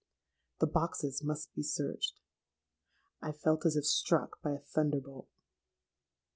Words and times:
The 0.59 0.65
boxes 0.65 1.23
must 1.23 1.53
be 1.53 1.61
searched. 1.61 2.19
I 3.21 3.31
felt 3.31 3.67
as 3.67 3.75
if 3.75 3.85
struck 3.85 4.41
by 4.41 4.53
a 4.53 4.57
thunderbolt. 4.57 5.29